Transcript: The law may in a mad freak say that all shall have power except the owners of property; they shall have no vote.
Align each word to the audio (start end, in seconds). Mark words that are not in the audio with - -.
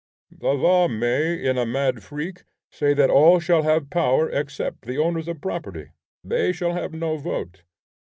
The 0.31 0.55
law 0.55 0.87
may 0.87 1.45
in 1.45 1.59
a 1.59 1.65
mad 1.67 2.01
freak 2.01 2.43
say 2.71 2.95
that 2.95 3.11
all 3.11 3.39
shall 3.39 3.61
have 3.61 3.91
power 3.91 4.27
except 4.31 4.81
the 4.87 4.97
owners 4.97 5.27
of 5.27 5.41
property; 5.41 5.91
they 6.23 6.51
shall 6.51 6.73
have 6.73 6.91
no 6.91 7.17
vote. 7.17 7.61